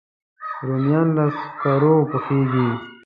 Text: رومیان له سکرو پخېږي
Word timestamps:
رومیان 0.67 1.07
له 1.17 1.25
سکرو 1.39 1.95
پخېږي 2.11 2.67